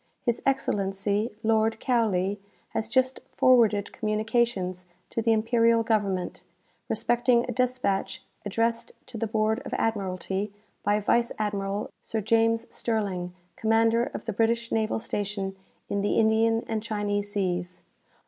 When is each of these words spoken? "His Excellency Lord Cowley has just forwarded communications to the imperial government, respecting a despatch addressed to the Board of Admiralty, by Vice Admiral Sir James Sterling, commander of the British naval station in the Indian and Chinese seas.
"His 0.23 0.41
Excellency 0.47 1.29
Lord 1.43 1.79
Cowley 1.79 2.39
has 2.69 2.89
just 2.89 3.19
forwarded 3.35 3.93
communications 3.93 4.87
to 5.11 5.21
the 5.21 5.31
imperial 5.31 5.83
government, 5.83 6.43
respecting 6.89 7.43
a 7.45 7.51
despatch 7.51 8.23
addressed 8.43 8.93
to 9.05 9.19
the 9.19 9.27
Board 9.27 9.59
of 9.63 9.75
Admiralty, 9.75 10.51
by 10.81 10.99
Vice 10.99 11.31
Admiral 11.37 11.91
Sir 12.01 12.19
James 12.19 12.65
Sterling, 12.75 13.35
commander 13.55 14.05
of 14.05 14.25
the 14.25 14.33
British 14.33 14.71
naval 14.71 14.97
station 14.97 15.55
in 15.87 16.01
the 16.01 16.17
Indian 16.17 16.63
and 16.67 16.81
Chinese 16.81 17.31
seas. 17.33 17.83